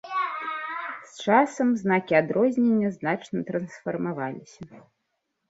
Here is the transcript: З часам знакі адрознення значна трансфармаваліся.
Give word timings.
З 1.09 1.27
часам 1.27 1.67
знакі 1.81 2.17
адрознення 2.21 2.89
значна 2.97 3.45
трансфармаваліся. 3.53 4.61